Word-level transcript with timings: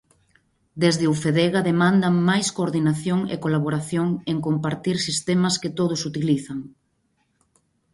Desde 0.83 1.05
Ufedega 1.15 1.59
demandan 1.69 2.13
máis 2.29 2.47
coordinación 2.57 3.19
e 3.33 3.35
colaboración 3.45 4.07
en 4.31 4.37
compartir 4.47 4.95
sistemas 5.07 5.55
que 5.61 5.73
todos 5.79 5.99
utilizan. 6.09 6.59